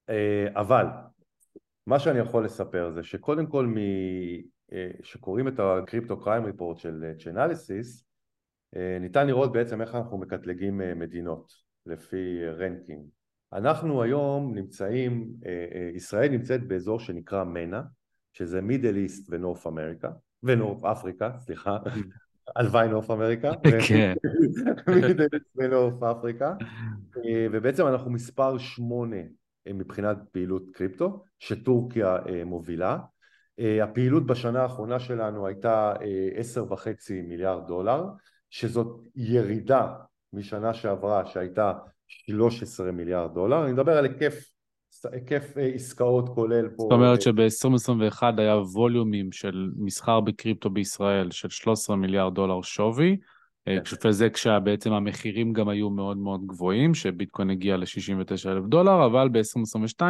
[0.09, 0.87] אה, אבל
[1.87, 3.75] מה שאני יכול לספר זה שקודם כל
[5.01, 8.05] כשקוראים אה, את הקריפטו קריים ריפורט של צ'נליסיס
[9.01, 11.53] ניתן לראות בעצם איך אנחנו מקטלגים מדינות
[11.87, 13.07] לפי ranking.
[13.53, 15.33] אנחנו היום נמצאים,
[15.95, 17.83] ישראל נמצאת באזור שנקרא MENA,
[18.33, 20.11] שזה Middle East ו North America,
[20.43, 21.79] ו North Africa, סליחה,
[22.57, 23.53] הלוואי North America,
[23.89, 24.15] כן,
[25.57, 26.55] ו North Africa,
[27.17, 29.23] אה, ובעצם אנחנו מספר שמונה אה,
[29.67, 32.99] מבחינת פעילות קריפטו, שטורקיה אה, מובילה.
[33.83, 35.93] הפעילות בשנה האחרונה שלנו הייתה
[36.35, 38.05] עשר וחצי מיליארד דולר,
[38.51, 39.93] שזאת ירידה
[40.33, 41.73] משנה שעברה שהייתה
[42.07, 44.53] 13 מיליארד דולר, אני מדבר על היקף
[45.13, 46.83] היקף אה, עסקאות כולל פה.
[46.83, 53.17] זאת אומרת שב-2021 היה ווליומים של מסחר בקריפטו בישראל של 13 מיליארד דולר שווי,
[53.69, 54.09] אה, כן.
[54.09, 60.03] וזה כשבעצם המחירים גם היו מאוד מאוד גבוהים, שביטקוין הגיע ל-69 אלף דולר, אבל ב-2022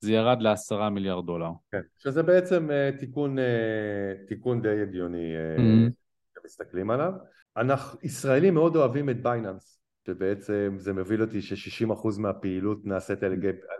[0.00, 1.50] זה ירד ל-10 מיליארד דולר.
[1.72, 6.44] כן, שזה בעצם uh, תיקון, uh, תיקון די הגיוני, uh, mm-hmm.
[6.44, 7.12] מסתכלים עליו.
[7.56, 9.76] אנחנו, ישראלים מאוד אוהבים את בייננס.
[10.06, 13.34] שבעצם זה מביא אותי ש-60% מהפעילות נעשית על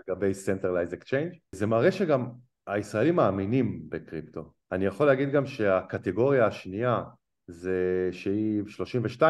[0.08, 1.38] גבי Centralized Exchange.
[1.52, 2.26] זה מראה שגם
[2.66, 4.52] הישראלים מאמינים בקריפטו.
[4.72, 7.02] אני יכול להגיד גם שהקטגוריה השנייה
[7.46, 8.62] זה שהיא
[9.20, 9.22] 32%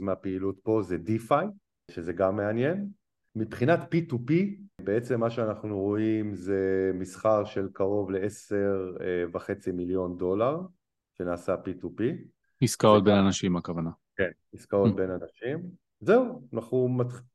[0.00, 1.44] מהפעילות פה זה DeFi,
[1.90, 2.88] שזה גם מעניין.
[3.36, 4.32] מבחינת P2P
[4.80, 8.96] בעצם מה שאנחנו רואים זה מסחר של קרוב לעשר
[9.32, 10.60] וחצי מיליון דולר
[11.18, 12.02] שנעשה P2P.
[12.60, 13.90] עסקאות בין אנשים הכוונה.
[14.16, 14.96] כן, עסקאות mm.
[14.96, 15.70] בין אנשים.
[16.00, 16.88] זהו, אנחנו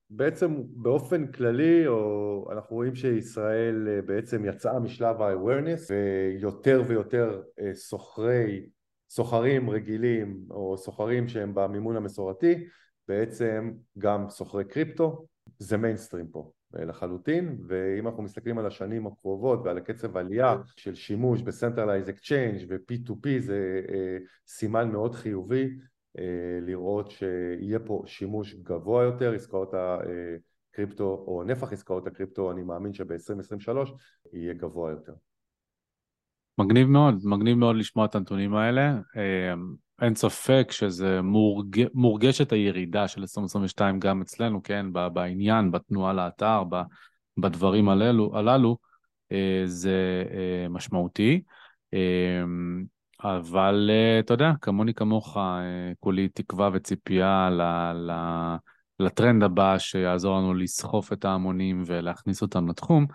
[0.09, 7.75] בעצם באופן כללי, או אנחנו רואים שישראל אה, בעצם יצאה משלב ה-awareness ויותר ויותר אה,
[7.75, 8.65] סוחרי,
[9.09, 12.67] סוחרים רגילים או סוחרים שהם במימון המסורתי
[13.07, 15.25] בעצם גם סוחרי קריפטו,
[15.59, 20.95] זה מיינסטרים פה אה, לחלוטין ואם אנחנו מסתכלים על השנים הקרובות ועל הקצב עלייה של
[20.95, 23.81] שימוש ב-Centralized Exchange ו-P2P זה
[24.47, 25.69] סימן מאוד חיובי
[26.19, 32.93] אה, לראות שיהיה פה שימוש גבוה יותר, עסקאות הקריפטו או נפח עסקאות הקריפטו אני מאמין
[32.93, 33.71] שב-2023
[34.33, 35.13] יהיה גבוה יותר.
[36.59, 38.97] מגניב מאוד, מגניב מאוד לשמוע את הנתונים האלה.
[39.17, 39.53] אה,
[40.01, 41.83] אין ספק שזה מורג...
[41.93, 46.63] מורגשת הירידה של 2022 גם אצלנו, כן, בעניין, בתנועה לאתר,
[47.37, 48.77] בדברים הללו, הללו
[49.31, 50.23] אה, זה
[50.69, 51.41] משמעותי.
[53.23, 55.37] אבל אתה יודע, כמוני כמוך,
[55.99, 57.61] כולי תקווה וציפייה ל,
[57.93, 58.11] ל,
[58.99, 63.05] לטרנד הבא שיעזור לנו לסחוף את ההמונים ולהכניס אותם לתחום.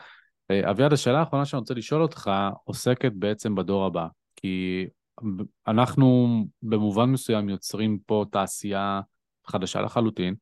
[0.52, 2.30] Uh, אביעד, השאלה האחרונה שאני רוצה לשאול אותך
[2.64, 4.86] עוסקת בעצם בדור הבא, כי
[5.66, 9.00] אנחנו במובן מסוים יוצרים פה תעשייה
[9.46, 10.34] חדשה לחלוטין,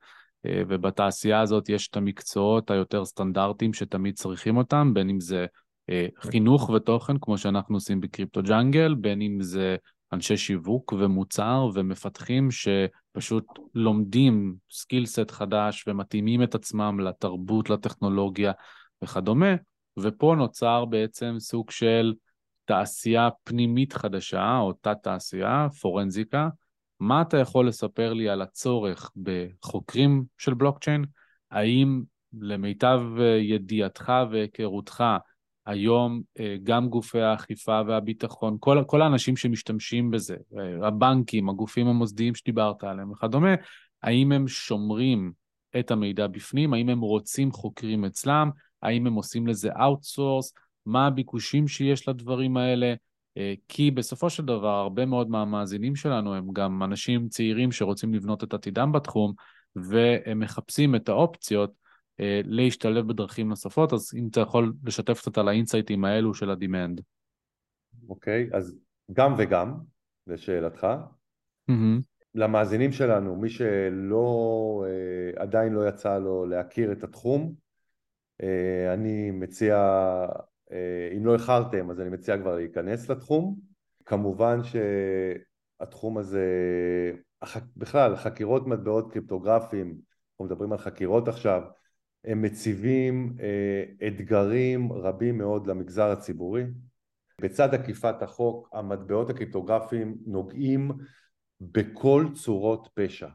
[0.46, 5.46] ובתעשייה הזאת יש את המקצועות היותר סטנדרטיים שתמיד צריכים אותם, בין אם זה
[5.90, 9.76] אה, חינוך ותוכן, כמו שאנחנו עושים ב Crypto Jungle, בין אם זה
[10.12, 18.52] אנשי שיווק ומוצר ומפתחים שפשוט לומדים skill set חדש ומתאימים את עצמם לתרבות, לטכנולוגיה
[19.02, 19.54] וכדומה,
[19.98, 22.14] ופה נוצר בעצם סוג של
[22.64, 26.48] תעשייה פנימית חדשה, או תת-תעשייה, פורנזיקה.
[27.00, 31.04] מה אתה יכול לספר לי על הצורך בחוקרים של בלוקצ'יין?
[31.50, 32.02] האם
[32.40, 35.04] למיטב אה, ידיעתך והיכרותך,
[35.66, 42.34] היום אה, גם גופי האכיפה והביטחון, כל, כל האנשים שמשתמשים בזה, אה, הבנקים, הגופים המוסדיים
[42.34, 43.54] שדיברת עליהם וכדומה,
[44.02, 45.32] האם הם שומרים
[45.78, 48.50] את המידע בפנים, האם הם רוצים חוקרים אצלם,
[48.82, 50.52] האם הם עושים לזה outsource,
[50.86, 52.94] מה הביקושים שיש לדברים האלה,
[53.36, 58.44] אה, כי בסופו של דבר הרבה מאוד מהמאזינים שלנו הם גם אנשים צעירים שרוצים לבנות
[58.44, 59.32] את עתידם בתחום,
[59.76, 61.72] והם מחפשים את האופציות
[62.20, 66.57] אה, להשתלב בדרכים נוספות, אז אם אתה יכול לשתף קצת על האינסייטים האלו של ה
[66.57, 67.00] demand.
[68.08, 68.76] אוקיי, אוקיי, אז
[69.12, 69.74] גם וגם,
[70.26, 70.86] לשאלתך.
[71.70, 72.11] Mm-hmm.
[72.34, 77.54] למאזינים שלנו, מי שלא, אה, עדיין לא יצא לו להכיר את התחום,
[78.42, 79.76] אה, אני מציע,
[81.16, 83.56] אם לא איחרתם, אז אני מציע כבר להיכנס לתחום.
[84.04, 86.46] כמובן שהתחום הזה,
[87.76, 89.98] בכלל, חקירות מטבעות קריפטוגרפיים,
[90.32, 91.62] אנחנו מדברים על חקירות עכשיו,
[92.24, 96.64] הם מציבים אה, אתגרים רבים מאוד למגזר הציבורי.
[97.40, 100.90] בצד עקיפת החוק המטבעות הקריפטוגרפיים נוגעים
[101.70, 103.28] בכל צורות פשע.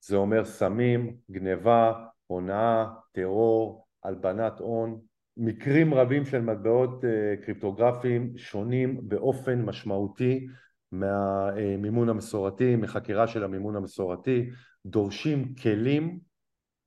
[0.00, 1.92] זה אומר סמים, גניבה,
[2.26, 5.00] הונאה, טרור, הלבנת הון.
[5.36, 10.46] מקרים רבים של מטבעות אה, קריפטוגרפיים שונים באופן משמעותי
[10.92, 14.50] מהמימון המסורתי, מחקירה של המימון המסורתי,
[14.86, 16.18] דורשים כלים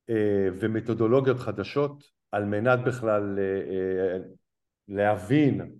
[0.09, 4.17] אה, ומתודולוגיות חדשות על מנת בכלל אה,
[4.87, 5.75] להבין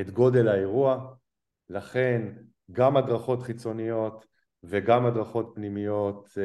[0.00, 1.14] את גודל האירוע,
[1.68, 2.32] לכן
[2.72, 4.29] גם הדרכות חיצוניות
[4.64, 6.38] וגם הדרכות פנימיות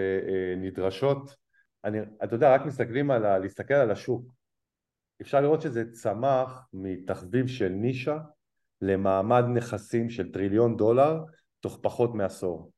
[0.58, 1.36] נדרשות.
[1.84, 4.34] אני, אתה יודע, רק מסתכלים על, ה, להסתכל על השוק,
[5.22, 8.18] אפשר לראות שזה צמח מתחביב של נישה
[8.82, 11.20] למעמד נכסים של טריליון דולר
[11.60, 12.72] תוך פחות מעשור.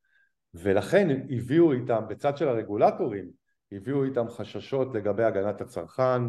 [0.54, 3.30] ולכן הביאו איתם בצד של הרגולטורים
[3.72, 6.22] הביאו איתם חששות לגבי הגנת הצרכן,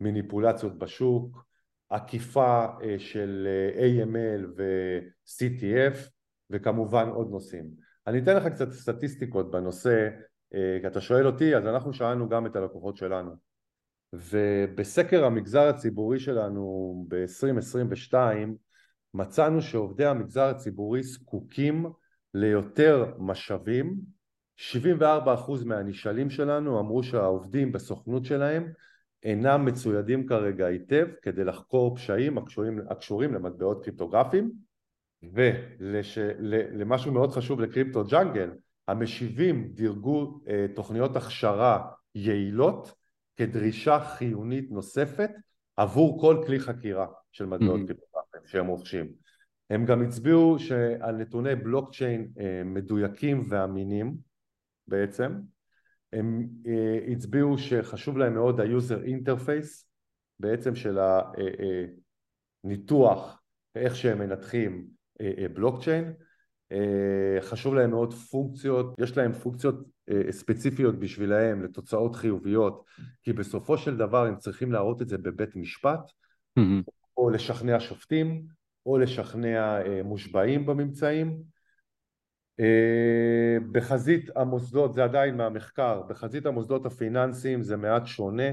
[0.00, 1.46] מניפולציות בשוק,
[1.88, 6.10] עקיפה אה, של אה, AML ו-CTF
[6.50, 7.85] וכמובן עוד נושאים.
[8.06, 10.08] אני אתן לך קצת סטטיסטיקות בנושא,
[10.54, 13.30] אה, כי אתה שואל אותי, אז אנחנו שאלנו גם את הלקוחות שלנו.
[14.12, 18.14] ובסקר המגזר הציבורי שלנו ב-2022
[19.14, 21.86] מצאנו שעובדי המגזר הציבורי זקוקים
[22.34, 23.96] ליותר משאבים
[24.56, 28.72] 74% מהנשאלים שלנו אמרו שהעובדים בסוכנות שלהם
[29.22, 34.65] אינם מצוידים כרגע היטב כדי לחקור פשעים הקשורים, הקשורים למטבעות קריפטוגרפיים
[35.22, 38.50] ולמשהו מאוד חשוב לקריפטו ג'אנגל
[38.88, 42.94] המשיבים דירגו אה, תוכניות הכשרה יעילות
[43.36, 45.30] כדרישה חיונית נוספת
[45.76, 47.86] עבור כל כלי חקירה של מטבעות mm-hmm.
[47.86, 49.12] קריפטוגרפיים שהם רוכשים.
[49.70, 54.16] הם גם הצביעו שעל נתוני בלוקצ'יין אה, מדויקים ואמינים
[54.88, 55.32] בעצם,
[56.12, 56.48] הם
[57.12, 59.84] הצביעו שחשוב להם מאוד ה-user interface
[60.40, 60.98] בעצם של
[62.64, 63.42] הניתוח,
[63.74, 64.86] איך שהם מנתחים
[65.54, 66.12] בלוקצ'יין,
[67.40, 69.74] חשוב להם מאוד פונקציות, יש להם פונקציות
[70.30, 72.84] ספציפיות בשבילהם לתוצאות חיוביות
[73.22, 76.00] כי בסופו של דבר הם צריכים להראות את זה בבית משפט
[76.58, 76.90] mm-hmm.
[77.16, 78.46] או לשכנע שופטים
[78.86, 81.42] או לשכנע מושבעים בממצאים.
[83.72, 88.48] בחזית המוסדות, זה עדיין מהמחקר, בחזית המוסדות הפיננסיים זה מעט שונה.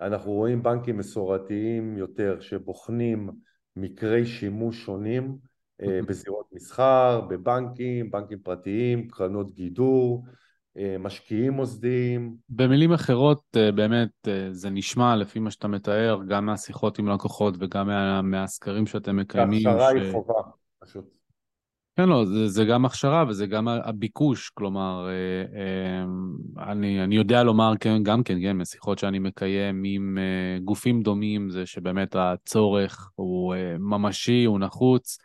[0.00, 3.30] אנחנו רואים בנקים מסורתיים יותר שבוחנים
[3.76, 5.38] מקרי שימוש שונים
[6.08, 10.24] בזירות מסחר, בבנקים, בנקים פרטיים, קרנות גידור,
[10.98, 12.34] משקיעים מוסדיים.
[12.48, 18.22] במילים אחרות באמת זה נשמע לפי מה שאתה מתאר גם מהשיחות עם לקוחות וגם מה,
[18.22, 19.66] מהסקרים שאתם מקיימים.
[19.66, 20.02] ההכשרה ש...
[20.02, 20.40] היא חובה
[20.78, 21.18] פשוט.
[21.98, 26.04] כן, לא, זה, זה גם הכשרה וזה גם הביקוש, כלומר, אה, אה,
[26.70, 31.50] אני, אני יודע לומר כן, גם כן, כן, משיחות שאני מקיים עם אה, גופים דומים,
[31.50, 35.18] זה שבאמת הצורך הוא ממשי, הוא נחוץ,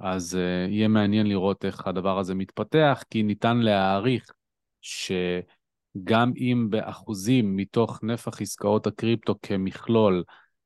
[0.00, 4.32] אז יהיה מעניין לראות איך הדבר הזה מתפתח, כי ניתן להעריך
[4.80, 10.24] שגם אם באחוזים מתוך נפח עסקאות הקריפטו כמכלול,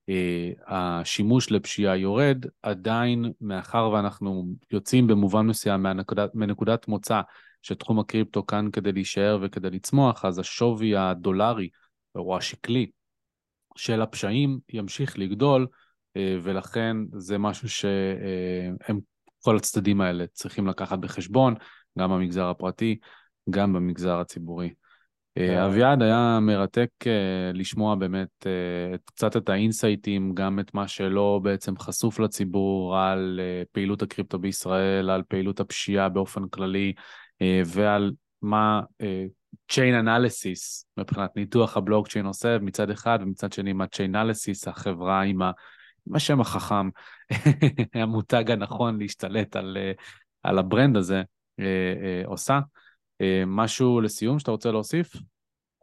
[0.09, 7.21] אה, השימוש לפשיעה יורד, עדיין מאחר ואנחנו יוצאים במובן מסוים מהנקודת, מנקודת מוצא
[7.63, 11.69] שתחום הקריפטו כאן כדי להישאר וכדי לצמוח, אז השווי הדולרי
[12.15, 12.91] או השקלי
[13.77, 15.82] של הפשעים ימשיך לגדול, אה,
[16.17, 19.01] ולכן זה משהו שהם,
[19.45, 21.55] כל הצדדים האלה צריכים לקחת בחשבון,
[21.99, 22.99] גם במגזר הפרטי,
[23.51, 24.71] גם במגזר הציבורי.
[25.39, 25.59] אה, כן.
[25.59, 31.79] אביעד, היה מרתק אה, לשמוע באמת אה, קצת את האינסייטים, גם את מה שלא בעצם
[31.79, 33.41] חשוף לציבור על
[33.73, 36.93] פעילות הקריפטו בישראל, על פעילות הפשיעה באופן כללי,
[37.67, 38.81] ועל מה
[39.73, 45.43] Chain Analysis מבחינת ניתוח הבלוקצ'יין עושה מצד אחד, ומצד שני מה Chain Analysis, החברה עם,
[45.43, 45.53] ה, עם
[46.15, 46.89] השם החכם,
[48.03, 49.77] המותג הנכון להשתלט על,
[50.43, 51.23] על ה brand הזה,
[52.25, 52.61] עושה.
[53.23, 55.13] אה, משהו לסיום שאתה רוצה להוסיף?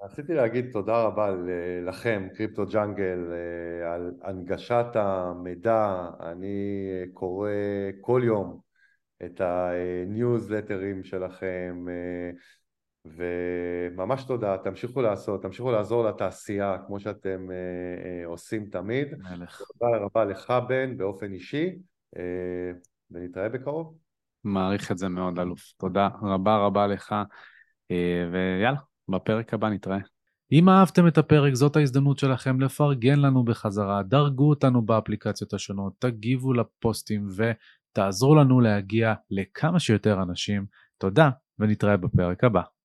[0.03, 1.35] רציתי להגיד תודה רבה
[1.87, 6.09] לכם, Crypto Jungle, אה, על הנגשת המידע.
[6.19, 7.49] אני קורא
[8.01, 8.59] כל יום
[9.25, 12.31] את הניוזלטרים שלכם, אה,
[13.15, 17.47] וממש תודה, תמשיכו לעשות, תמשיכו לעזור לתעשייה כמו שאתם
[18.25, 19.07] עושים תמיד.
[19.17, 19.61] מלך.
[19.79, 21.75] תודה רבה לך בן באופן אישי,
[23.11, 23.97] ונתראה בקרוב.
[24.43, 25.73] מעריך את זה מאוד, אלוף.
[25.77, 27.15] תודה רבה רבה לך,
[27.91, 28.79] אה, ויאללה,
[29.09, 29.99] בפרק הבא נתראה.
[30.51, 36.53] אם אהבתם את הפרק, זאת ההזדמנות שלכם לפרגן לנו בחזרה, דרגו אותנו באפליקציות השונות, תגיבו
[36.53, 40.65] לפוסטים ותעזרו לנו להגיע לכמה שיותר אנשים.
[40.97, 41.29] תודה,
[41.59, 42.61] ונתראה בפרק הבא.